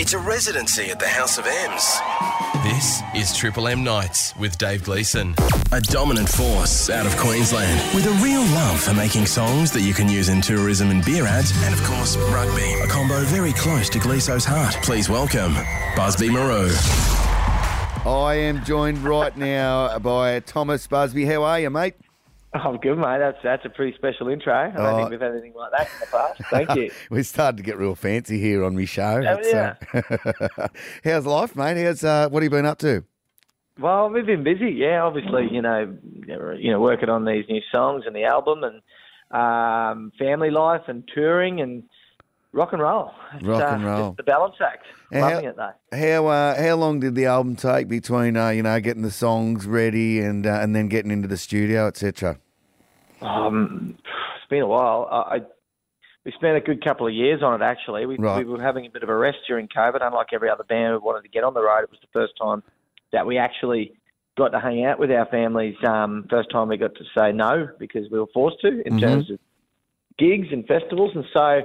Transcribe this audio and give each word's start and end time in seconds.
It's 0.00 0.14
a 0.14 0.18
residency 0.18 0.90
at 0.90 0.98
the 0.98 1.06
House 1.06 1.36
of 1.36 1.44
M's. 1.46 2.00
This 2.64 3.02
is 3.14 3.36
Triple 3.36 3.68
M 3.68 3.84
Nights 3.84 4.34
with 4.38 4.56
Dave 4.56 4.82
Gleeson. 4.82 5.34
A 5.72 5.80
dominant 5.82 6.26
force 6.26 6.88
out 6.88 7.04
of 7.04 7.14
Queensland 7.18 7.94
with 7.94 8.06
a 8.06 8.24
real 8.24 8.40
love 8.40 8.80
for 8.80 8.94
making 8.94 9.26
songs 9.26 9.70
that 9.72 9.82
you 9.82 9.92
can 9.92 10.08
use 10.08 10.30
in 10.30 10.40
tourism 10.40 10.88
and 10.88 11.04
beer 11.04 11.26
ads, 11.26 11.52
and 11.64 11.74
of 11.74 11.82
course, 11.84 12.16
rugby. 12.32 12.72
A 12.82 12.86
combo 12.86 13.20
very 13.24 13.52
close 13.52 13.90
to 13.90 13.98
Gleeso's 13.98 14.46
heart. 14.46 14.74
Please 14.76 15.10
welcome 15.10 15.52
Busby 15.94 16.30
Marou. 16.30 16.70
I 18.06 18.36
am 18.36 18.64
joined 18.64 19.04
right 19.04 19.36
now 19.36 19.98
by 19.98 20.40
Thomas 20.40 20.86
Busby. 20.86 21.26
How 21.26 21.42
are 21.42 21.60
you, 21.60 21.68
mate? 21.68 21.96
I'm 22.52 22.76
good, 22.82 22.96
mate. 22.98 23.18
That's 23.18 23.38
that's 23.42 23.64
a 23.64 23.68
pretty 23.70 23.96
special 23.96 24.28
intro. 24.28 24.52
I 24.52 24.70
don't 24.70 24.76
Oh. 24.80 24.96
think 24.96 25.10
we've 25.10 25.20
had 25.20 25.32
anything 25.32 25.54
like 25.54 25.70
that 25.72 25.88
in 25.92 26.00
the 26.00 26.06
past. 26.06 26.42
Thank 26.50 26.74
you. 26.76 26.90
We're 27.10 27.22
starting 27.22 27.58
to 27.58 27.62
get 27.62 27.78
real 27.78 27.94
fancy 27.94 28.38
here 28.40 28.64
on 28.64 28.74
my 28.76 28.84
show. 28.84 29.22
Oh, 29.26 29.36
It's, 29.38 29.54
uh, 29.54 30.68
how's 31.04 31.26
life, 31.26 31.54
mate? 31.56 31.76
How's 31.84 32.02
uh, 32.04 32.28
what 32.28 32.42
have 32.42 32.52
you 32.52 32.56
been 32.56 32.66
up 32.66 32.78
to? 32.78 33.04
well, 33.78 34.10
we've 34.10 34.26
been 34.26 34.44
busy. 34.44 34.72
Yeah, 34.72 35.02
obviously, 35.04 35.48
you 35.50 35.62
know, 35.62 35.96
you 36.58 36.70
know, 36.70 36.80
working 36.80 37.08
on 37.08 37.24
these 37.24 37.46
new 37.48 37.62
songs 37.72 38.04
and 38.06 38.14
the 38.14 38.24
album 38.24 38.62
and 38.62 38.82
um, 39.30 40.12
family 40.18 40.50
life 40.50 40.82
and 40.88 41.08
touring 41.14 41.62
and 41.62 41.84
rock 42.52 42.72
and 42.74 42.82
roll. 42.82 43.12
It's, 43.36 43.46
Rock 43.46 43.62
uh, 43.62 43.74
and 43.76 43.84
roll. 43.84 44.08
just 44.08 44.16
the 44.18 44.22
balance 44.24 44.56
act. 44.60 44.84
And 45.12 45.22
Loving 45.22 45.44
how- 45.44 45.50
it 45.50 45.56
though. 45.56 45.96
How 45.96 46.26
uh, 46.26 46.62
how 46.62 46.74
long 46.76 47.00
did 47.00 47.14
the 47.14 47.24
album 47.26 47.56
take 47.56 47.88
between 47.88 48.36
uh, 48.36 48.50
you 48.50 48.62
know 48.62 48.78
getting 48.80 49.02
the 49.02 49.10
songs 49.10 49.66
ready 49.66 50.20
and 50.20 50.46
uh, 50.46 50.58
and 50.60 50.76
then 50.76 50.88
getting 50.88 51.10
into 51.10 51.28
the 51.28 51.36
studio, 51.38 51.86
etc. 51.86 52.38
Um, 53.22 53.96
it's 53.98 54.48
been 54.48 54.62
a 54.62 54.66
while. 54.66 55.08
I, 55.10 55.36
I 55.36 55.40
we 56.24 56.32
spent 56.32 56.56
a 56.56 56.60
good 56.60 56.84
couple 56.84 57.06
of 57.06 57.14
years 57.14 57.42
on 57.42 57.60
it. 57.60 57.64
Actually, 57.64 58.04
we, 58.06 58.16
Right. 58.18 58.44
we 58.44 58.52
were 58.52 58.60
having 58.62 58.84
a 58.86 58.90
bit 58.90 59.02
of 59.02 59.08
a 59.08 59.16
rest 59.16 59.38
during 59.46 59.68
COVID. 59.68 59.98
Unlike 60.02 60.28
every 60.32 60.50
other 60.50 60.64
band 60.64 60.92
who 60.94 61.00
wanted 61.00 61.22
to 61.22 61.28
get 61.30 61.44
on 61.44 61.54
the 61.54 61.62
road, 61.62 61.82
it 61.82 61.90
was 61.90 61.98
the 62.00 62.08
first 62.12 62.34
time 62.40 62.62
that 63.12 63.26
we 63.26 63.38
actually 63.38 63.92
got 64.36 64.48
to 64.48 64.60
hang 64.60 64.84
out 64.84 64.98
with 64.98 65.10
our 65.10 65.26
families. 65.26 65.76
Um, 65.86 66.26
first 66.28 66.50
time 66.50 66.68
we 66.68 66.76
got 66.76 66.94
to 66.96 67.04
say 67.16 67.32
no 67.32 67.68
because 67.78 68.10
we 68.10 68.18
were 68.18 68.26
forced 68.34 68.60
to 68.60 68.68
in 68.86 68.94
Mhm. 68.94 69.00
terms 69.00 69.30
of 69.30 69.38
gigs 70.18 70.48
and 70.52 70.66
festivals, 70.66 71.12
and 71.14 71.24
so 71.32 71.62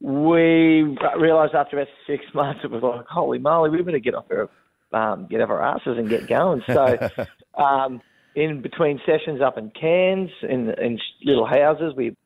we 0.00 0.96
realised 1.18 1.54
after 1.54 1.76
about 1.78 1.92
six 2.06 2.24
months 2.34 2.60
it 2.64 2.70
was 2.70 2.82
like, 2.82 3.06
holy 3.06 3.38
moly, 3.38 3.68
we 3.70 3.82
better 3.82 3.98
get 3.98 4.14
off 4.14 4.26
our 4.30 4.48
um, 4.92 5.26
get 5.26 5.42
off 5.42 5.50
our 5.50 5.62
asses 5.62 5.98
and 5.98 6.08
get 6.08 6.26
going. 6.26 6.62
So. 6.66 6.98
um, 7.62 8.00
in 8.38 8.62
between 8.62 9.00
sessions 9.04 9.40
up 9.40 9.58
in 9.58 9.70
Cairns, 9.70 10.30
in 10.42 10.70
in 10.70 10.98
little 11.24 11.46
houses, 11.46 11.92
we 11.96 12.16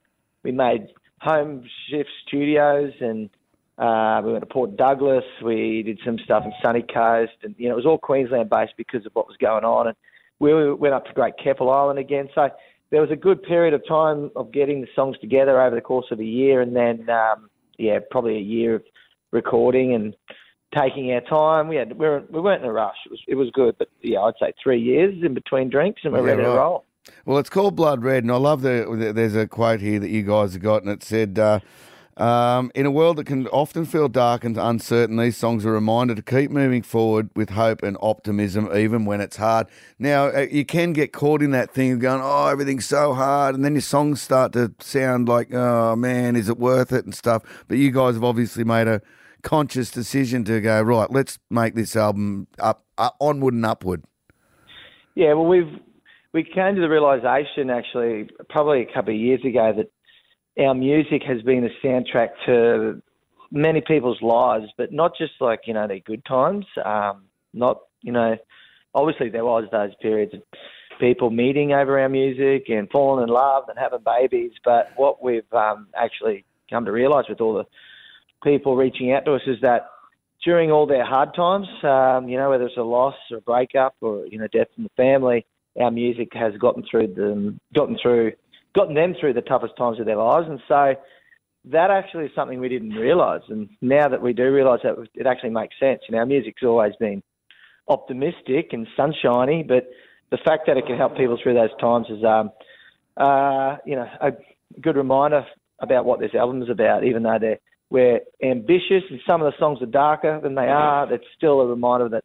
we 0.43 0.53
made 0.53 0.89
home 1.21 1.65
shift 1.89 2.11
studios, 2.27 2.93
and 3.01 3.31
uh, 3.79 4.21
we 4.25 4.33
went 4.33 4.43
to 4.43 4.53
Port 4.53 4.77
Douglas. 4.77 5.25
We 5.43 5.83
did 5.83 6.01
some 6.05 6.19
stuff 6.19 6.45
in 6.45 6.53
Sunny 6.63 6.83
Coast, 6.83 7.33
and 7.43 7.55
you 7.57 7.69
know 7.69 7.75
it 7.75 7.77
was 7.77 7.87
all 7.87 7.99
Queensland 7.99 8.51
based 8.51 8.75
because 8.77 9.07
of 9.07 9.13
what 9.15 9.27
was 9.27 9.39
going 9.39 9.65
on. 9.65 9.87
And 9.87 9.97
we 10.39 10.75
went 10.75 10.95
up 10.95 11.07
to 11.07 11.13
Great 11.15 11.35
Keppel 11.43 11.71
Island 11.71 11.99
again. 11.99 12.29
So 12.35 12.51
there 12.91 13.01
was 13.01 13.11
a 13.11 13.17
good 13.17 13.43
period 13.43 13.73
of 13.73 13.87
time 13.89 14.31
of 14.37 14.53
getting 14.53 14.83
the 14.83 14.89
songs 14.95 15.17
together 15.19 15.63
over 15.63 15.75
the 15.75 15.81
course 15.81 16.07
of 16.11 16.21
a 16.21 16.25
year, 16.25 16.61
and 16.61 16.77
then 16.77 17.09
um, 17.09 17.49
yeah, 17.79 18.01
probably 18.11 18.37
a 18.37 18.41
year 18.41 18.75
of 18.75 18.83
recording 19.31 19.95
and 19.95 20.15
taking 20.77 21.12
our 21.12 21.20
time. 21.20 21.69
We 21.69 21.77
had 21.77 21.98
we, 21.98 22.06
were, 22.06 22.23
we 22.31 22.41
weren't 22.41 22.62
in 22.62 22.69
a 22.69 22.73
rush. 22.73 22.97
It 23.06 23.11
was 23.11 23.20
it 23.28 23.34
was 23.34 23.51
good, 23.53 23.77
but 23.78 23.89
yeah, 24.03 24.20
I'd 24.20 24.34
say 24.41 24.53
three 24.62 24.81
years 24.81 25.14
in 25.25 25.34
between 25.34 25.69
drinks, 25.70 26.03
and 26.05 26.12
we're 26.12 26.20
Yeah, 26.20 26.27
ready 26.33 26.42
right. 26.42 26.48
to 26.53 26.59
roll. 26.59 26.84
Well, 27.27 27.39
it's 27.39 27.51
called 27.51 27.75
Blood 27.77 28.03
Red, 28.05 28.23
and 28.25 28.31
I 28.33 28.37
love 28.37 28.62
the. 28.62 28.87
the- 28.97 29.12
There's 29.12 29.34
a 29.34 29.47
quote 29.48 29.81
here 29.81 29.98
that 29.98 30.11
you 30.11 30.23
guys 30.23 30.53
have 30.53 30.62
got, 30.62 30.83
and 30.83 30.91
it 30.92 31.03
said, 31.03 31.37
uh, 31.39 31.59
um, 32.17 32.70
"In 32.77 32.87
a 32.87 32.91
world 32.92 33.17
that 33.17 33.27
can 33.27 33.48
often 33.48 33.84
feel 33.87 34.09
dark 34.09 34.45
and 34.45 34.56
uncertain, 34.56 35.17
these 35.17 35.37
songs 35.37 35.67
are 35.67 35.70
a 35.70 35.73
reminder 35.73 36.14
to 36.14 36.23
keep 36.23 36.51
moving 36.53 36.83
forward 36.83 37.31
with 37.34 37.51
hope 37.51 37.83
and 37.83 37.97
optimism, 38.01 38.69
even 38.75 39.05
when 39.05 39.20
it's 39.20 39.36
hard." 39.36 39.67
Now, 39.98 40.27
uh, 40.27 40.47
you 40.51 40.64
can 40.64 40.92
get 40.92 41.12
caught 41.12 41.42
in 41.42 41.51
that 41.51 41.73
thing 41.74 41.91
of 41.92 41.98
going, 41.98 42.20
"Oh, 42.23 42.47
everything's 42.47 42.86
so 42.86 43.14
hard," 43.14 43.55
and 43.57 43.64
then 43.64 43.74
your 43.74 43.83
songs 43.83 44.23
start 44.23 44.52
to 44.52 44.73
sound 44.79 45.29
like, 45.29 45.52
"Oh 45.52 45.97
man, 45.97 46.36
is 46.36 46.48
it 46.48 46.58
worth 46.58 46.92
it?" 46.92 47.05
and 47.05 47.14
stuff. 47.14 47.42
But 47.67 47.79
you 47.79 47.91
guys 47.91 48.14
have 48.14 48.24
obviously 48.24 48.63
made 48.63 48.86
a 48.86 49.01
conscious 49.42 49.91
decision 49.91 50.45
to 50.45 50.61
go 50.61 50.80
right. 50.83 51.11
Let's 51.11 51.39
make 51.51 51.75
this 51.75 51.97
album 51.97 52.47
up, 52.58 52.85
onward 53.20 53.55
and 53.55 53.67
upward. 53.67 54.05
Yeah, 55.14 55.35
well, 55.35 55.47
we've 55.47 55.80
we 56.33 56.42
came 56.45 56.75
to 56.77 56.80
the 56.80 56.89
realization 56.89 57.69
actually 57.69 58.30
probably 58.48 58.83
a 58.83 58.92
couple 58.92 59.14
of 59.14 59.20
years 59.20 59.45
ago 59.45 59.73
that 59.77 60.64
our 60.64 60.75
music 60.75 61.23
has 61.27 61.42
been 61.42 61.64
a 61.64 61.86
soundtrack 61.86 62.30
to 62.47 63.03
many 63.51 63.83
people's 63.83 64.20
lives, 64.23 64.67
but 64.79 64.92
not 64.92 65.13
just 65.17 65.33
like 65.41 65.61
you 65.67 65.74
know 65.74 65.86
their 65.86 66.01
good 66.01 66.24
times. 66.24 66.64
Um, 66.85 67.24
not 67.53 67.80
you 68.01 68.13
know, 68.13 68.36
obviously 68.95 69.29
there 69.29 69.45
was 69.45 69.64
those 69.70 69.91
periods 70.01 70.35
of 70.35 70.42
people 71.01 71.30
meeting 71.30 71.73
over 71.73 71.98
our 71.98 72.09
music 72.09 72.69
and 72.69 72.89
falling 72.91 73.24
in 73.24 73.29
love 73.29 73.64
and 73.69 73.79
having 73.79 74.01
babies. 74.05 74.53
But 74.64 74.91
what 74.97 75.23
we've 75.23 75.53
um, 75.53 75.89
actually 75.97 76.45
come 76.70 76.85
to 76.85 76.92
realise 76.92 77.27
with 77.29 77.41
all 77.41 77.55
the 77.55 77.67
people 78.42 78.77
reaching 78.77 79.13
out 79.13 79.25
to 79.25 79.35
us 79.35 79.42
is 79.47 79.58
that 79.63 79.89
during 80.45 80.70
all 80.70 80.86
their 80.86 81.05
hard 81.05 81.35
times, 81.35 81.67
um, 81.85 82.29
you 82.29 82.36
know, 82.36 82.51
whether 82.51 82.67
it's 82.67 82.77
a 82.77 82.83
loss 82.83 83.14
or 83.30 83.39
a 83.39 83.41
breakup 83.41 83.95
or 84.01 84.27
you 84.27 84.39
know 84.39 84.48
death 84.48 84.69
in 84.77 84.85
the 84.85 84.91
family, 84.97 85.47
our 85.80 85.91
music 85.91 86.29
has 86.33 86.53
gotten 86.58 86.83
through 86.91 87.14
them, 87.14 87.58
gotten 87.75 87.97
through, 88.01 88.33
gotten 88.75 88.95
them 88.95 89.14
through 89.19 89.35
the 89.35 89.41
toughest 89.42 89.77
times 89.77 90.01
of 90.01 90.07
their 90.07 90.17
lives, 90.17 90.48
and 90.48 90.61
so 90.69 90.95
that 91.67 91.91
actually 91.91 92.25
is 92.25 92.33
something 92.35 92.58
we 92.58 92.69
didn't 92.69 92.91
realise. 92.91 93.42
And 93.48 93.69
now 93.80 94.08
that 94.08 94.20
we 94.20 94.33
do 94.33 94.53
realise 94.53 94.80
that, 94.83 94.97
it 95.14 95.27
actually 95.27 95.51
makes 95.51 95.79
sense. 95.79 96.01
You 96.09 96.13
know, 96.13 96.19
our 96.19 96.27
music's 96.27 96.63
always 96.64 96.95
been 96.98 97.23
optimistic 97.89 98.70
and 98.73 98.86
sunshiny, 98.97 99.63
but 99.63 99.89
the 100.30 100.39
fact 100.39 100.64
that 100.67 100.77
it 100.77 100.86
can 100.86 100.97
help 100.97 101.17
people 101.17 101.39
through 101.41 101.55
those 101.55 101.70
times 101.80 102.07
is, 102.11 102.24
um, 102.24 102.51
uh, 103.17 103.77
you 103.86 103.95
know, 103.95 104.09
a 104.20 104.33
good 104.80 104.97
reminder 104.97 105.47
about 105.80 106.05
what 106.05 106.19
this 106.19 106.35
album 106.35 106.63
is 106.63 106.70
about. 106.70 107.05
Even 107.05 107.23
though 107.23 107.39
they're 107.41 107.61
we're 107.92 108.20
ambitious 108.42 109.05
and 109.11 109.20
some 109.29 109.42
of 109.42 109.53
the 109.53 109.58
songs 109.58 109.83
are 109.83 109.86
darker 109.86 110.41
than 110.42 110.55
they 110.55 110.69
are, 110.69 111.13
it's 111.13 111.27
still 111.36 111.61
a 111.61 111.67
reminder 111.67 112.08
that 112.08 112.25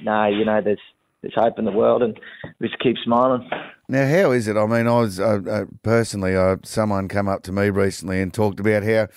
no, 0.00 0.26
you 0.26 0.44
know, 0.44 0.60
there's 0.62 0.78
there's 1.20 1.34
hope 1.34 1.58
in 1.58 1.66
the 1.66 1.72
world, 1.72 2.02
and 2.02 2.18
we 2.60 2.68
just 2.68 2.78
keep 2.80 2.96
smiling. 3.04 3.48
Now, 3.88 4.06
how 4.08 4.30
is 4.30 4.48
it? 4.48 4.56
I 4.56 4.64
mean, 4.66 4.86
I 4.86 5.00
was 5.00 5.20
uh, 5.20 5.40
uh, 5.46 5.64
personally, 5.82 6.34
uh, 6.34 6.56
someone 6.62 7.08
come 7.08 7.28
up 7.28 7.42
to 7.42 7.52
me 7.52 7.68
recently 7.68 8.22
and 8.22 8.32
talked 8.32 8.60
about 8.60 8.84
how 8.84 9.08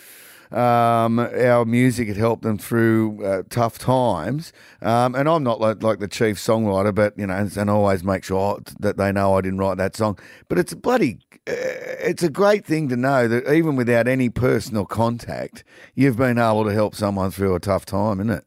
um, 0.54 1.20
our 1.20 1.66
music 1.66 2.08
had 2.08 2.18
helped 2.18 2.44
them 2.44 2.58
through 2.58 3.26
uh, 3.26 3.44
tough 3.50 3.80
times. 3.80 4.54
Um, 4.82 5.16
and 5.16 5.28
I'm 5.28 5.44
not 5.44 5.60
like, 5.60 5.82
like 5.82 6.00
the 6.00 6.08
chief 6.08 6.38
songwriter, 6.38 6.94
but 6.94 7.18
you 7.18 7.28
know, 7.28 7.34
and, 7.34 7.56
and 7.58 7.70
always 7.70 8.04
make 8.04 8.24
sure 8.24 8.60
that 8.80 8.98
they 8.98 9.12
know 9.12 9.36
I 9.36 9.42
didn't 9.42 9.58
write 9.58 9.78
that 9.78 9.96
song. 9.96 10.20
But 10.48 10.60
it's 10.60 10.72
a 10.72 10.76
bloody, 10.78 11.20
uh, 11.48 11.54
it's 11.56 12.24
a 12.24 12.30
great 12.30 12.66
thing 12.66 12.90
to 12.90 12.96
know 12.96 13.28
that 13.28 13.52
even 13.52 13.76
without 13.76 14.08
any 14.08 14.30
personal 14.30 14.86
contact, 14.86 15.64
you've 15.96 16.18
been 16.18 16.38
able 16.38 16.66
to 16.66 16.74
help 16.74 16.96
someone 16.96 17.32
through 17.32 17.56
a 17.56 17.60
tough 17.60 17.86
time, 17.86 18.20
isn't 18.20 18.30
it? 18.30 18.46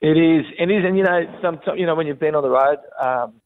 It 0.00 0.18
is, 0.18 0.44
it 0.58 0.70
is, 0.70 0.84
and 0.84 0.96
you 0.96 1.02
know, 1.02 1.22
sometimes 1.42 1.78
you 1.80 1.86
know, 1.86 1.94
when 1.94 2.06
you've 2.06 2.20
been 2.20 2.34
on 2.34 2.42
the 2.42 2.50
road 2.50 2.76
um, 3.02 3.40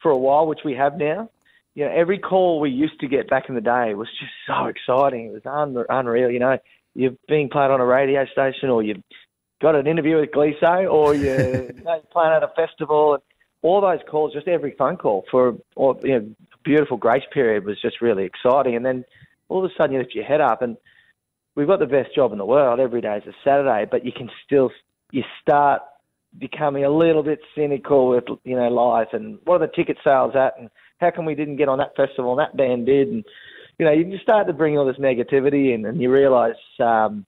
for 0.00 0.10
a 0.10 0.16
while, 0.16 0.46
which 0.46 0.60
we 0.64 0.74
have 0.74 0.96
now, 0.96 1.28
you 1.74 1.84
know, 1.84 1.90
every 1.92 2.18
call 2.18 2.60
we 2.60 2.70
used 2.70 2.98
to 3.00 3.08
get 3.08 3.28
back 3.28 3.48
in 3.48 3.54
the 3.54 3.60
day 3.60 3.94
was 3.94 4.08
just 4.18 4.32
so 4.46 4.66
exciting. 4.66 5.26
It 5.26 5.32
was 5.32 5.42
un- 5.44 5.84
unreal. 5.88 6.30
You 6.30 6.38
know, 6.38 6.58
you're 6.98 7.14
being 7.28 7.48
played 7.48 7.70
on 7.70 7.80
a 7.80 7.86
radio 7.86 8.26
station, 8.26 8.70
or 8.70 8.82
you've 8.82 9.02
got 9.62 9.76
an 9.76 9.86
interview 9.86 10.16
with 10.18 10.30
Gleeso, 10.30 10.90
or 10.90 11.14
you're 11.14 11.66
you 11.66 11.72
know, 11.84 12.02
playing 12.10 12.32
at 12.32 12.42
a 12.42 12.48
festival, 12.56 13.14
and 13.14 13.22
all 13.62 13.80
those 13.80 14.00
calls, 14.10 14.32
just 14.32 14.48
every 14.48 14.74
phone 14.76 14.96
call 14.96 15.24
for, 15.30 15.56
or 15.76 15.96
you 16.02 16.18
know, 16.18 16.28
beautiful 16.64 16.96
grace 16.96 17.22
period 17.32 17.64
was 17.64 17.80
just 17.80 18.00
really 18.00 18.24
exciting. 18.24 18.74
And 18.74 18.84
then 18.84 19.04
all 19.48 19.64
of 19.64 19.70
a 19.70 19.74
sudden, 19.76 19.92
you 19.92 20.00
lift 20.00 20.12
your 20.12 20.24
head 20.24 20.40
up, 20.40 20.60
and 20.60 20.76
we've 21.54 21.68
got 21.68 21.78
the 21.78 21.86
best 21.86 22.12
job 22.16 22.32
in 22.32 22.38
the 22.38 22.44
world. 22.44 22.80
Every 22.80 23.00
day 23.00 23.18
is 23.18 23.28
a 23.28 23.36
Saturday, 23.44 23.86
but 23.88 24.04
you 24.04 24.10
can 24.10 24.28
still 24.44 24.72
you 25.12 25.22
start 25.40 25.82
becoming 26.36 26.84
a 26.84 26.90
little 26.90 27.22
bit 27.22 27.38
cynical 27.54 28.08
with 28.08 28.24
you 28.42 28.56
know 28.56 28.68
life 28.68 29.08
and 29.12 29.38
what 29.44 29.62
are 29.62 29.66
the 29.66 29.72
ticket 29.72 29.96
sales 30.02 30.34
at 30.34 30.58
and 30.58 30.68
how 31.00 31.10
come 31.10 31.24
we 31.24 31.36
didn't 31.36 31.56
get 31.56 31.68
on 31.68 31.78
that 31.78 31.96
festival 31.96 32.32
and 32.32 32.40
that 32.40 32.56
band 32.56 32.86
did 32.86 33.08
and 33.08 33.24
you 33.78 33.84
know 33.86 33.92
you 33.92 34.04
just 34.04 34.22
start 34.22 34.46
to 34.46 34.52
bring 34.52 34.76
all 34.78 34.86
this 34.86 34.96
negativity 34.96 35.74
in 35.74 35.84
and 35.86 36.00
you 36.00 36.10
realize 36.10 36.56
um 36.80 37.24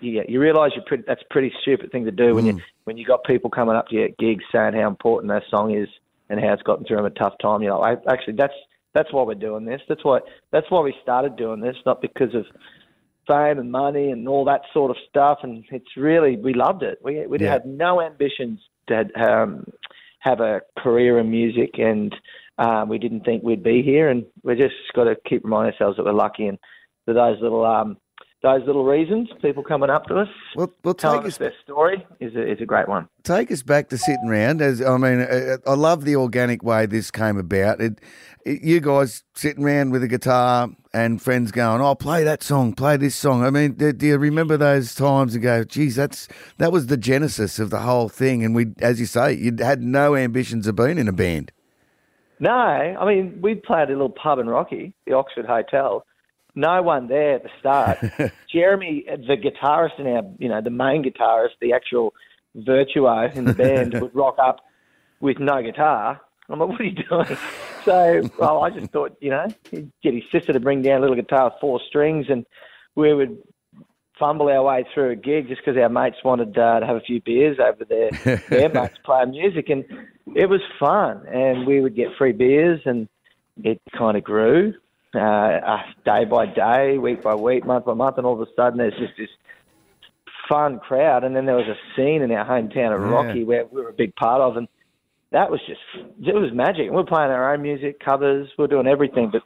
you, 0.00 0.24
you 0.26 0.40
realize 0.40 0.72
you're 0.74 0.84
pretty, 0.84 1.04
that's 1.06 1.22
a 1.22 1.32
pretty 1.32 1.52
stupid 1.62 1.92
thing 1.92 2.04
to 2.04 2.10
do 2.10 2.34
when 2.34 2.46
you 2.46 2.54
when 2.84 2.96
you 2.96 3.04
got 3.04 3.22
people 3.24 3.50
coming 3.50 3.76
up 3.76 3.88
to 3.88 3.96
you 3.96 4.04
at 4.04 4.18
gigs 4.18 4.44
saying 4.52 4.74
how 4.74 4.88
important 4.88 5.30
their 5.30 5.44
song 5.50 5.76
is 5.76 5.88
and 6.28 6.40
how 6.40 6.52
it's 6.52 6.62
gotten 6.62 6.84
through 6.84 6.96
them 6.96 7.06
a 7.06 7.10
tough 7.10 7.34
time 7.40 7.62
you 7.62 7.68
know 7.68 7.80
I, 7.80 7.92
actually 8.08 8.34
that's 8.34 8.54
that's 8.94 9.12
why 9.12 9.22
we're 9.22 9.34
doing 9.34 9.64
this 9.64 9.80
that's 9.88 10.04
why 10.04 10.20
that's 10.50 10.70
why 10.70 10.80
we 10.80 10.94
started 11.02 11.36
doing 11.36 11.60
this 11.60 11.76
not 11.86 12.00
because 12.02 12.34
of 12.34 12.44
fame 13.26 13.58
and 13.58 13.70
money 13.70 14.10
and 14.10 14.28
all 14.28 14.44
that 14.44 14.62
sort 14.72 14.90
of 14.90 14.96
stuff. 15.08 15.38
And 15.42 15.64
it's 15.70 15.96
really 15.96 16.36
we 16.36 16.54
loved 16.54 16.82
it. 16.82 16.98
We 17.02 17.26
we 17.26 17.38
Yeah. 17.40 17.52
had 17.52 17.66
no 17.66 18.00
ambitions 18.00 18.60
to 18.88 19.04
um, 19.20 19.64
have 20.20 20.40
a 20.40 20.62
career 20.78 21.18
in 21.18 21.30
music, 21.30 21.78
and 21.78 22.14
um, 22.58 22.88
we 22.88 22.98
didn't 22.98 23.24
think 23.24 23.42
we'd 23.42 23.62
be 23.62 23.82
here. 23.82 24.08
And 24.08 24.24
we 24.42 24.54
just 24.54 24.74
got 24.94 25.04
to 25.04 25.16
keep 25.28 25.44
reminding 25.44 25.72
ourselves 25.74 25.96
that 25.96 26.04
we're 26.04 26.12
lucky 26.12 26.46
and 26.46 26.58
for 27.04 27.14
those 27.14 27.38
little 27.40 27.64
um, 27.64 27.96
those 28.42 28.62
little 28.66 28.84
reasons, 28.84 29.28
people 29.40 29.62
coming 29.62 29.88
up 29.88 30.06
to 30.06 30.16
us, 30.18 30.28
Well, 30.56 30.72
well 30.82 30.94
telling 30.94 31.20
take 31.20 31.28
us 31.28 31.34
us 31.34 31.38
their 31.38 31.54
story, 31.62 32.04
is 32.18 32.34
a, 32.34 32.50
is 32.50 32.60
a 32.60 32.66
great 32.66 32.88
one. 32.88 33.08
take 33.22 33.52
us 33.52 33.62
back 33.62 33.88
to 33.90 33.98
sitting 33.98 34.26
round. 34.26 34.60
As 34.60 34.82
I 34.82 34.96
mean, 34.96 35.20
uh, 35.20 35.58
I 35.64 35.74
love 35.74 36.04
the 36.04 36.16
organic 36.16 36.62
way 36.64 36.86
this 36.86 37.12
came 37.12 37.38
about. 37.38 37.80
It, 37.80 38.00
it, 38.44 38.62
you 38.62 38.80
guys 38.80 39.22
sitting 39.34 39.62
around 39.64 39.90
with 39.92 40.02
a 40.02 40.08
guitar 40.08 40.68
and 40.92 41.22
friends 41.22 41.52
going, 41.52 41.80
"Oh, 41.80 41.94
play 41.94 42.24
that 42.24 42.42
song, 42.42 42.72
play 42.72 42.96
this 42.96 43.14
song." 43.14 43.44
I 43.44 43.50
mean, 43.50 43.74
do, 43.74 43.92
do 43.92 44.06
you 44.06 44.18
remember 44.18 44.56
those 44.56 44.94
times 44.96 45.34
and 45.34 45.42
go, 45.42 45.62
"Geez, 45.62 45.94
that's 45.94 46.26
that 46.58 46.72
was 46.72 46.88
the 46.88 46.96
genesis 46.96 47.60
of 47.60 47.70
the 47.70 47.80
whole 47.80 48.08
thing"? 48.08 48.44
And 48.44 48.56
we, 48.56 48.72
as 48.80 48.98
you 48.98 49.06
say, 49.06 49.34
you 49.34 49.54
had 49.60 49.82
no 49.82 50.16
ambitions 50.16 50.66
of 50.66 50.74
being 50.74 50.98
in 50.98 51.06
a 51.06 51.12
band. 51.12 51.52
No, 52.42 52.50
I 52.50 53.06
mean, 53.06 53.38
we 53.40 53.54
played 53.54 53.82
at 53.82 53.90
a 53.90 53.92
little 53.92 54.10
pub 54.10 54.40
in 54.40 54.48
Rocky, 54.48 54.92
the 55.06 55.12
Oxford 55.12 55.46
Hotel. 55.46 56.04
No 56.56 56.82
one 56.82 57.06
there 57.06 57.36
at 57.36 57.44
the 57.44 57.50
start. 57.60 57.98
Jeremy, 58.52 59.04
the 59.06 59.36
guitarist 59.36 60.00
in 60.00 60.08
our, 60.08 60.24
you 60.38 60.48
know, 60.48 60.60
the 60.60 60.68
main 60.68 61.04
guitarist, 61.04 61.50
the 61.60 61.72
actual 61.72 62.14
virtuo 62.56 63.32
in 63.36 63.44
the 63.44 63.54
band, 63.54 63.94
would 64.00 64.12
rock 64.12 64.38
up 64.42 64.58
with 65.20 65.38
no 65.38 65.62
guitar. 65.62 66.20
I'm 66.48 66.58
like, 66.58 66.68
what 66.68 66.80
are 66.80 66.84
you 66.84 67.04
doing? 67.08 67.38
So, 67.84 68.28
well, 68.36 68.64
I 68.64 68.70
just 68.70 68.90
thought, 68.90 69.16
you 69.20 69.30
know, 69.30 69.46
he'd 69.70 69.92
get 70.02 70.12
his 70.12 70.24
sister 70.32 70.52
to 70.52 70.58
bring 70.58 70.82
down 70.82 70.98
a 70.98 71.00
little 71.00 71.14
guitar 71.14 71.44
with 71.44 71.54
four 71.60 71.80
strings, 71.86 72.26
and 72.28 72.44
we 72.96 73.14
would 73.14 73.40
fumble 74.18 74.48
our 74.48 74.62
way 74.62 74.86
through 74.92 75.10
a 75.10 75.16
gig 75.16 75.48
just 75.48 75.60
because 75.64 75.80
our 75.80 75.88
mates 75.88 76.18
wanted 76.24 76.56
uh, 76.56 76.80
to 76.80 76.86
have 76.86 76.96
a 76.96 77.00
few 77.00 77.20
beers 77.20 77.58
over 77.58 77.84
there. 77.84 78.10
their 78.50 78.68
mates 78.68 78.98
playing 79.04 79.30
music, 79.30 79.68
and 79.68 79.84
it 80.34 80.48
was 80.48 80.60
fun. 80.78 81.26
And 81.26 81.66
we 81.66 81.80
would 81.80 81.96
get 81.96 82.08
free 82.18 82.32
beers, 82.32 82.80
and 82.84 83.08
it 83.62 83.80
kind 83.96 84.16
of 84.16 84.24
grew 84.24 84.74
uh, 85.14 85.78
day 86.04 86.24
by 86.24 86.46
day, 86.46 86.98
week 86.98 87.22
by 87.22 87.34
week, 87.34 87.66
month 87.66 87.84
by 87.84 87.94
month, 87.94 88.16
and 88.18 88.26
all 88.26 88.40
of 88.40 88.46
a 88.46 88.52
sudden 88.56 88.78
there's 88.78 88.96
just 88.98 89.12
this 89.18 89.28
fun 90.48 90.78
crowd. 90.78 91.24
And 91.24 91.34
then 91.36 91.46
there 91.46 91.56
was 91.56 91.66
a 91.66 91.76
scene 91.96 92.22
in 92.22 92.30
our 92.32 92.44
hometown 92.46 92.94
of 92.94 93.02
Yeah. 93.02 93.10
Rocky 93.10 93.44
where 93.44 93.66
we 93.66 93.82
were 93.82 93.90
a 93.90 93.94
big 93.94 94.14
part 94.16 94.40
of, 94.40 94.56
and 94.56 94.68
that 95.30 95.50
was 95.50 95.60
just 95.66 95.80
it 96.26 96.34
was 96.34 96.52
magic. 96.52 96.90
We 96.90 96.96
were 96.96 97.04
playing 97.04 97.30
our 97.30 97.54
own 97.54 97.62
music, 97.62 98.00
covers, 98.00 98.48
we 98.56 98.62
were 98.62 98.68
doing 98.68 98.86
everything, 98.86 99.30
but 99.30 99.42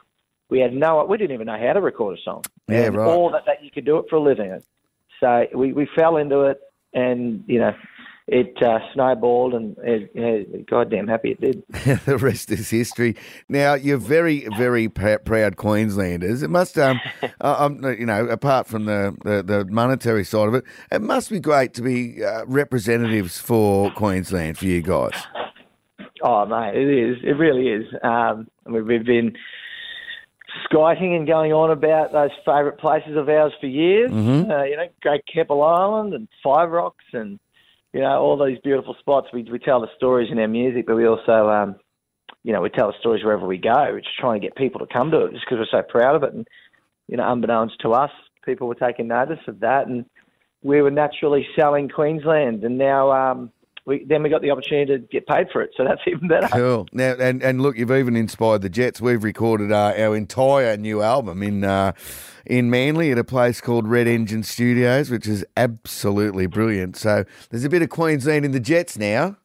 we 0.51 0.61
had 0.61 0.73
no 0.73 1.05
we 1.05 1.19
didn't 1.19 1.35
even 1.35 1.47
know 1.47 1.59
how 1.59 1.73
to 1.73 1.81
record 1.81 2.19
a 2.19 2.23
song. 2.23 2.43
Yeah, 2.69 2.87
And 2.87 2.97
right. 2.97 3.07
Or 3.07 3.31
that, 3.33 3.45
that 3.47 3.65
you 3.65 3.71
could 3.71 3.85
do 3.85 3.99
it 3.99 4.07
for 4.09 4.17
a 4.17 4.21
living. 4.21 4.63
So 5.21 5.47
we, 5.55 5.73
we 5.73 5.89
fell 5.97 6.17
into 6.17 6.43
it, 6.43 6.61
and 6.93 7.45
you 7.47 7.59
know. 7.59 7.73
It 8.29 8.61
uh, 8.61 8.81
snowballed, 8.93 9.55
and 9.55 9.77
it, 9.85 10.11
yeah, 10.13 10.59
goddamn 10.69 11.07
happy 11.07 11.31
it 11.31 11.41
did. 11.41 11.63
the 12.07 12.19
rest 12.19 12.51
is 12.51 12.69
history. 12.69 13.15
Now 13.49 13.75
you're 13.75 13.99
very, 13.99 14.49
very 14.59 14.89
pr- 14.89 15.19
proud 15.19 15.57
Queenslanders. 15.57 16.43
It 16.43 16.51
must, 16.51 16.77
um, 16.77 17.01
uh, 17.23 17.29
um, 17.41 17.85
you 17.85 18.05
know, 18.05 18.27
apart 18.27 18.67
from 18.67 18.87
the, 18.87 19.17
the, 19.23 19.45
the 19.45 19.65
monetary 19.67 20.25
side 20.25 20.49
of 20.49 20.55
it, 20.55 20.65
it 20.91 21.03
must 21.03 21.31
be 21.31 21.39
great 21.39 21.73
to 21.75 21.83
be 21.83 22.25
uh, 22.25 22.45
representatives 22.47 23.39
for 23.39 23.93
Queensland 23.93 24.59
for 24.59 24.65
you 24.65 24.83
guys. 24.83 25.13
Oh, 26.21 26.45
mate, 26.47 26.75
it 26.75 26.89
is. 26.89 27.19
It 27.23 27.39
really 27.39 27.69
is. 27.69 27.85
Um, 28.03 28.49
we've 28.65 29.05
been 29.05 29.37
skiting 30.65 31.15
and 31.15 31.27
going 31.27 31.53
on 31.53 31.71
about 31.71 32.13
those 32.13 32.31
favourite 32.45 32.79
places 32.79 33.17
of 33.17 33.29
ours 33.29 33.53
for 33.61 33.67
years. 33.67 34.11
Uh, 34.51 34.65
you 34.65 34.77
know, 34.77 34.89
Great 35.03 35.23
Keppel 35.33 35.63
Island 35.63 36.15
and 36.15 36.29
Five 36.43 36.71
Rocks 36.71 37.05
and, 37.13 37.39
you 37.93 38.01
know, 38.01 38.19
all 38.21 38.43
these 38.45 38.59
beautiful 38.63 38.97
spots. 38.99 39.29
We, 39.33 39.43
we 39.45 39.59
tell 39.59 39.81
the 39.81 39.89
stories 39.97 40.31
in 40.31 40.39
our 40.39 40.49
music, 40.49 40.87
but 40.87 40.97
we 40.97 41.07
also, 41.07 41.49
um, 41.49 41.77
you 42.43 42.53
know, 42.53 42.61
we 42.61 42.71
tell 42.71 42.89
the 42.89 42.99
stories 43.01 43.25
wherever 43.25 43.47
we 43.47 43.59
go. 43.59 43.75
We're 43.75 44.01
just 44.01 44.19
trying 44.19 44.41
to 44.41 44.47
get 44.47 44.57
people 44.57 44.81
to 44.81 44.93
come 44.93 45.11
to 45.11 45.27
it 45.27 45.33
just 45.33 45.45
because 45.45 45.59
we're 45.59 45.81
so 45.81 45.87
proud 45.87 46.17
of 46.17 46.23
it. 46.23 46.35
And, 46.35 46.47
you 47.09 47.17
know, 47.17 47.31
unbeknownst 47.31 47.81
to 47.83 47.93
us, 47.93 48.11
people 48.45 48.69
were 48.69 48.75
taking 48.75 49.09
notice 49.09 49.41
of 49.49 49.61
that. 49.61 49.87
And 49.87 50.05
we 50.63 50.83
were 50.83 50.91
naturally 50.91 51.47
selling 51.59 51.89
Queensland. 51.89 52.65
And 52.65 52.79
now, 52.79 53.13
um, 53.13 53.53
we, 53.87 54.05
then 54.05 54.23
we 54.23 54.29
got 54.29 54.43
the 54.43 54.51
opportunity 54.51 54.93
to 54.93 54.99
get 54.99 55.27
paid 55.27 55.47
for 55.53 55.63
it. 55.63 55.71
So 55.77 55.85
that's 55.85 56.01
even 56.07 56.29
better. 56.29 56.49
Cool. 56.49 56.87
Now, 56.93 57.15
and, 57.19 57.43
and 57.43 57.63
look, 57.63 57.79
you've 57.79 57.93
even 57.93 58.17
inspired 58.17 58.63
the 58.63 58.69
Jets. 58.69 59.01
We've 59.01 59.23
recorded 59.23 59.73
uh, 59.73 59.95
our 59.97 60.17
entire 60.17 60.77
new 60.77 61.03
album 61.03 61.43
in 61.43 61.65
uh, 61.65 61.93
in 62.45 62.71
Manly 62.71 63.11
at 63.11 63.19
a 63.19 63.25
place 63.25 63.61
called 63.61 63.89
Red 63.89 64.07
Engine 64.07 64.43
Studios, 64.43 65.11
which 65.11 65.27
is 65.27 65.45
absolutely 65.57 66.47
brilliant. 66.47 66.97
So 66.97 67.25
there's 67.51 67.65
a 67.65 67.69
bit 67.69 67.83
of 67.83 67.89
Queensland 67.89 68.45
in 68.45 68.53
the 68.53 68.61
Jets 68.61 68.99
now. 68.99 69.37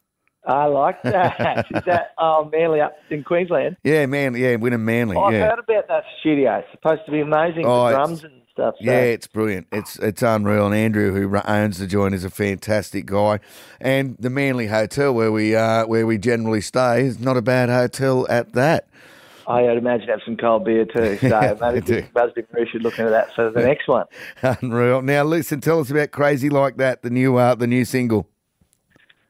I 0.46 0.66
like 0.66 1.02
that. 1.04 1.68
Is 1.76 1.84
that 1.86 2.14
oh, 2.18 2.50
Manly 2.52 2.82
up 2.82 2.96
in 3.10 3.24
Queensland? 3.24 3.78
Yeah, 3.84 4.06
Manly. 4.06 4.42
Yeah, 4.42 4.56
Wynnum 4.56 4.82
Manly. 4.82 5.16
Oh, 5.16 5.24
I've 5.24 5.34
yeah. 5.34 5.50
heard 5.50 5.60
about 5.60 5.88
that 5.88 6.04
studio. 6.20 6.58
It's 6.60 6.72
supposed 6.72 7.02
to 7.06 7.12
be 7.12 7.22
amazing. 7.22 7.66
Oh, 7.66 7.88
the 7.88 7.96
drums 7.96 8.24
and 8.24 8.42
stuff. 8.52 8.76
So. 8.80 8.86
Yeah, 8.86 9.02
it's 9.02 9.28
brilliant. 9.28 9.68
It's 9.72 9.98
it's 10.00 10.22
unreal. 10.22 10.66
And 10.66 10.76
Andrew, 10.76 11.14
who 11.14 11.40
owns 11.46 11.78
the 11.78 11.88
joint, 11.88 12.16
is 12.16 12.24
a 12.24 12.30
fantastic 12.30 13.06
guy. 13.06 13.40
And 13.80 14.18
the 14.20 14.30
Manly 14.30 14.68
Hotel, 14.68 15.14
where 15.14 15.32
we 15.32 15.56
uh, 15.56 15.86
where 15.86 16.08
we 16.08 16.18
generally 16.18 16.62
stay, 16.62 17.02
is 17.06 17.20
not 17.20 17.38
a 17.38 17.42
bad 17.42 17.70
hotel 17.70 18.26
at 18.30 18.54
that. 18.54 18.88
I 19.48 19.64
would 19.64 19.78
imagine 19.78 20.08
have 20.08 20.22
some 20.24 20.38
cold 20.38 20.66
beer 20.66 20.86
too. 20.86 21.18
So 21.30 21.58
maybe. 21.62 22.08
Busby 22.14 22.44
Marou 22.54 22.66
should 22.72 22.84
look 22.84 22.98
into 23.00 23.12
that 23.12 23.34
for 23.36 23.50
the 23.50 23.62
next 23.68 23.88
one. 23.88 24.06
Unreal. 24.42 25.02
Now, 25.02 25.24
listen, 25.24 25.62
tell 25.62 25.80
us 25.80 25.90
about 25.90 26.12
"Crazy 26.12 26.50
Like 26.50 26.78
That," 26.78 27.02
the 27.02 27.10
new 27.10 27.38
uh, 27.38 27.56
the 27.56 27.68
new 27.68 27.86
single. 27.86 28.28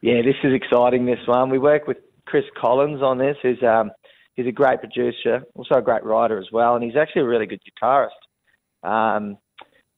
Yeah, 0.01 0.21
this 0.24 0.36
is 0.44 0.53
exciting. 0.53 1.06
This 1.06 1.19
one 1.27 1.50
we 1.50 1.59
work 1.59 1.88
with 1.88 1.98
Chris 2.25 2.45
Collins 2.59 3.01
on 3.01 3.18
this. 3.19 3.38
Who's 3.44 3.62
um, 3.62 3.92
he's 4.33 4.48
a 4.48 4.51
great 4.51 4.80
producer, 4.80 5.44
also 5.56 5.75
a 5.75 5.81
great 5.81 6.03
writer 6.03 6.39
as 6.39 6.48
well, 6.51 6.75
and 6.75 6.83
he's 6.83 6.95
actually 6.95 7.21
a 7.21 7.27
really 7.27 7.45
good 7.45 7.62
guitarist. 7.62 8.09
Um, 8.83 9.38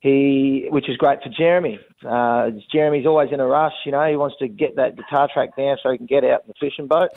he, 0.02 0.66
which 0.70 0.90
is 0.90 0.98
great 0.98 1.20
for 1.24 1.30
Jeremy. 1.30 1.80
Uh, 2.06 2.50
Jeremy's 2.74 3.06
always 3.06 3.30
in 3.32 3.40
a 3.40 3.46
rush, 3.46 3.72
you 3.86 3.94
know. 3.94 4.06
He 4.06 4.18
wants 4.18 4.36
to 4.40 4.50
get 4.50 4.76
that 4.76 4.98
guitar 4.98 5.30
track 5.34 5.56
down 5.56 5.78
so 5.82 5.92
he 5.92 5.98
can 5.98 6.08
get 6.08 6.26
out 6.26 6.42
in 6.44 6.50
the 6.50 6.54
fishing 6.60 6.88
boat. 6.88 7.12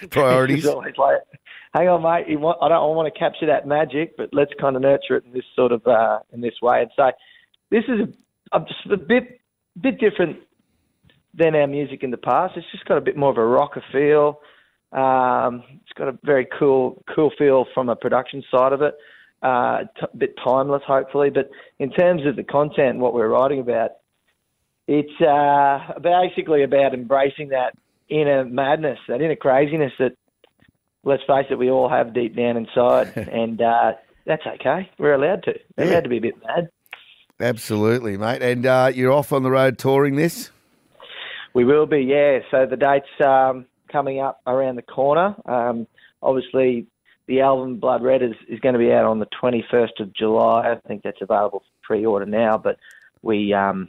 Priorities. 0.10 0.64
He's 0.64 0.66
always 0.66 0.94
like, 0.96 1.18
"Hang 1.74 1.88
on, 1.88 2.02
mate. 2.02 2.30
You 2.30 2.38
want, 2.38 2.56
I 2.62 2.70
don't 2.70 2.78
I 2.78 2.86
want 2.86 3.12
to 3.12 3.18
capture 3.18 3.44
that 3.44 3.66
magic, 3.66 4.16
but 4.16 4.30
let's 4.32 4.52
kind 4.58 4.76
of 4.76 4.82
nurture 4.82 5.16
it 5.16 5.24
in 5.26 5.34
this 5.34 5.44
sort 5.54 5.72
of 5.72 5.86
uh, 5.86 6.20
in 6.32 6.40
this 6.40 6.54
way." 6.62 6.80
And 6.80 6.90
so, 6.96 7.10
this 7.70 7.84
is 7.84 8.08
a, 8.52 8.56
a, 8.56 8.60
just 8.60 8.86
a 8.90 8.96
bit 8.96 9.38
bit 9.78 10.00
different 10.00 10.38
than 11.36 11.54
our 11.54 11.66
music 11.66 12.02
in 12.02 12.10
the 12.10 12.16
past. 12.16 12.54
It's 12.56 12.66
just 12.72 12.84
got 12.86 12.98
a 12.98 13.00
bit 13.00 13.16
more 13.16 13.30
of 13.30 13.36
a 13.36 13.44
rocker 13.44 13.82
feel. 13.92 14.40
Um, 14.92 15.62
it's 15.82 15.92
got 15.96 16.08
a 16.08 16.18
very 16.24 16.46
cool 16.58 17.02
cool 17.14 17.30
feel 17.38 17.66
from 17.74 17.88
a 17.88 17.96
production 17.96 18.42
side 18.50 18.72
of 18.72 18.82
it. 18.82 18.94
Uh, 19.42 19.80
t- 20.00 20.06
a 20.12 20.16
bit 20.16 20.34
timeless, 20.42 20.82
hopefully. 20.86 21.30
But 21.30 21.50
in 21.78 21.90
terms 21.90 22.26
of 22.26 22.36
the 22.36 22.42
content, 22.44 22.98
what 22.98 23.12
we're 23.14 23.28
writing 23.28 23.60
about, 23.60 23.90
it's 24.88 25.20
uh, 25.20 25.98
basically 26.00 26.62
about 26.62 26.94
embracing 26.94 27.50
that 27.50 27.74
inner 28.08 28.44
madness, 28.44 28.98
that 29.08 29.20
inner 29.20 29.36
craziness 29.36 29.92
that, 29.98 30.12
let's 31.04 31.22
face 31.26 31.46
it, 31.50 31.58
we 31.58 31.70
all 31.70 31.88
have 31.88 32.14
deep 32.14 32.34
down 32.36 32.56
inside, 32.56 33.14
and 33.16 33.60
uh, 33.60 33.92
that's 34.24 34.42
okay. 34.46 34.88
We're 34.98 35.14
allowed 35.14 35.42
to. 35.44 35.54
We're 35.76 35.84
Yeah. 35.84 35.90
allowed 35.92 36.04
to 36.04 36.08
be 36.10 36.16
a 36.18 36.20
bit 36.22 36.34
mad. 36.46 36.70
Absolutely, 37.38 38.16
mate. 38.16 38.40
And 38.42 38.64
uh, 38.64 38.90
you're 38.94 39.12
off 39.12 39.32
on 39.32 39.42
the 39.42 39.50
road 39.50 39.76
touring 39.78 40.16
this. 40.16 40.50
We 41.56 41.64
will 41.64 41.86
be, 41.86 42.00
yeah. 42.00 42.40
So 42.50 42.66
the 42.66 42.76
date's 42.76 43.06
um, 43.26 43.64
coming 43.90 44.20
up 44.20 44.42
around 44.46 44.76
the 44.76 44.82
corner. 44.82 45.34
Um, 45.46 45.86
obviously, 46.22 46.86
the 47.28 47.40
album 47.40 47.80
Blood 47.80 48.02
Red 48.02 48.22
is, 48.22 48.34
is 48.46 48.60
going 48.60 48.74
to 48.74 48.78
be 48.78 48.92
out 48.92 49.06
on 49.06 49.20
the 49.20 49.28
21st 49.42 50.00
of 50.00 50.12
July. 50.12 50.72
I 50.72 50.86
think 50.86 51.02
that's 51.02 51.22
available 51.22 51.60
for 51.60 51.86
pre-order 51.86 52.26
now, 52.26 52.58
but 52.58 52.76
we 53.22 53.54
um, 53.54 53.88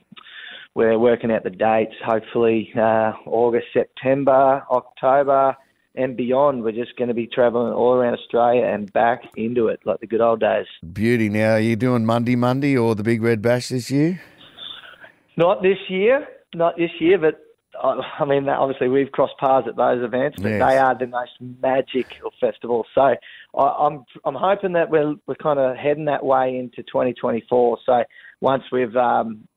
we're 0.76 0.98
working 0.98 1.30
out 1.30 1.44
the 1.44 1.50
dates. 1.50 1.92
Hopefully, 2.06 2.72
uh, 2.74 3.12
August, 3.26 3.68
September, 3.74 4.64
October, 4.72 5.58
and 5.94 6.16
beyond. 6.16 6.64
We're 6.64 6.72
just 6.72 6.96
going 6.96 7.10
to 7.10 7.14
be 7.14 7.28
travelling 7.28 7.74
all 7.74 7.96
around 7.96 8.14
Australia 8.14 8.64
and 8.64 8.94
back 8.94 9.24
into 9.36 9.68
it 9.68 9.82
like 9.84 10.00
the 10.00 10.08
good 10.08 10.22
old 10.22 10.40
days. 10.40 10.68
Beauty. 10.94 11.28
Now, 11.28 11.56
are 11.56 11.60
you 11.60 11.76
doing 11.76 12.06
Mundi 12.06 12.38
Mundi 12.38 12.78
or 12.78 12.96
the 12.96 13.04
Big 13.04 13.22
Red 13.22 13.42
Bash 13.42 13.68
this 13.68 13.92
year? 13.92 14.22
Not 15.36 15.62
this 15.62 15.80
year, 15.90 16.26
not 16.56 16.78
this 16.78 16.92
year, 17.02 17.18
but 17.18 17.44
I 17.84 18.26
mean, 18.26 18.48
obviously 18.50 18.88
we've 18.90 19.12
crossed 19.12 19.38
paths 19.40 19.68
at 19.68 19.76
those 19.76 20.04
events, 20.04 20.40
but 20.42 20.50
Yes. 20.50 20.60
they 20.60 20.78
are 20.78 20.98
the 20.98 21.08
most 21.08 21.32
magical 21.40 22.32
festivals. 22.40 22.88
So 22.96 23.02
I, 23.02 23.62
I'm 23.62 24.04
I'm 24.26 24.36
hoping 24.36 24.74
that 24.74 24.90
we're 24.90 25.16
we're 25.26 25.36
kind 25.36 25.60
of 25.60 25.76
heading 25.78 26.06
that 26.06 26.26
way 26.26 26.58
into 26.58 26.84
2024. 26.84 27.80
So 27.86 28.04
once 28.42 28.64
we've 28.72 28.96
um, 28.96 29.48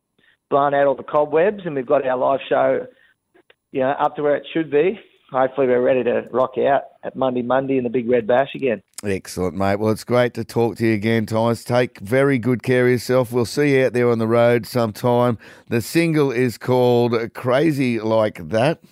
blown 0.50 0.74
out 0.74 0.86
all 0.86 0.94
the 0.94 1.02
cobwebs 1.02 1.62
and 1.64 1.74
we've 1.74 1.86
got 1.86 2.06
our 2.06 2.16
live 2.18 2.40
show, 2.48 2.86
you 3.72 3.80
know, 3.80 3.90
up 3.90 4.16
to 4.16 4.22
where 4.22 4.36
it 4.36 4.46
should 4.52 4.70
be, 4.70 4.98
hopefully 5.30 5.66
we're 5.66 5.80
ready 5.82 6.04
to 6.04 6.26
rock 6.30 6.58
out 6.58 6.82
at 7.04 7.16
Mundi 7.16 7.42
Mundi 7.42 7.78
in 7.78 7.84
the 7.84 7.90
Big 7.90 8.08
Red 8.08 8.26
Bash 8.26 8.54
again. 8.54 8.82
Excellent, 9.02 9.56
mate. 9.56 9.76
Well, 9.76 9.92
it's 9.92 10.04
great 10.04 10.34
to 10.34 10.44
talk 10.44 10.76
to 10.76 10.86
you 10.86 10.92
again, 10.92 11.24
Thomas. 11.24 11.64
Take 11.64 11.98
very 12.00 12.38
good 12.38 12.62
care 12.62 12.84
of 12.84 12.90
yourself. 12.90 13.32
We'll 13.32 13.46
see 13.46 13.76
you 13.76 13.86
out 13.86 13.94
there 13.94 14.10
on 14.10 14.18
the 14.18 14.26
road 14.26 14.66
sometime. 14.66 15.38
The 15.68 15.80
single 15.80 16.30
is 16.30 16.58
called 16.58 17.14
Crazy 17.32 17.98
Like 17.98 18.48
That. 18.50 18.82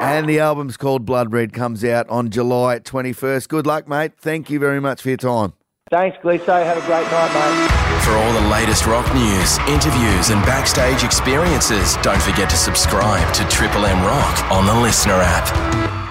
And 0.00 0.26
the 0.26 0.40
album's 0.40 0.78
called 0.78 1.04
Blood 1.04 1.32
Red, 1.32 1.52
comes 1.52 1.84
out 1.84 2.08
on 2.08 2.30
July 2.30 2.78
21st. 2.78 3.46
Good 3.48 3.66
luck, 3.66 3.86
mate. 3.86 4.12
Thank 4.18 4.48
you 4.48 4.58
very 4.58 4.80
much 4.80 5.02
for 5.02 5.08
your 5.08 5.18
time. 5.18 5.52
Thanks, 5.90 6.16
Gleeso. 6.22 6.64
Have 6.64 6.78
a 6.78 6.86
great 6.86 7.04
night, 7.04 7.34
mate. 7.34 8.02
For 8.02 8.12
all 8.12 8.32
the 8.32 8.48
latest 8.48 8.86
rock 8.86 9.06
news, 9.14 9.58
interviews, 9.68 10.30
and 10.30 10.44
backstage 10.46 11.04
experiences, 11.04 11.96
don't 12.02 12.22
forget 12.22 12.48
to 12.50 12.56
subscribe 12.56 13.32
to 13.34 13.46
Triple 13.48 13.84
M 13.84 14.02
Rock 14.02 14.50
on 14.50 14.64
the 14.64 14.72
LiSTNR 14.72 15.20
app. 15.22 16.01